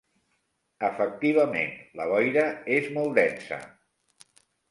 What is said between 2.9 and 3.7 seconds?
molt densa!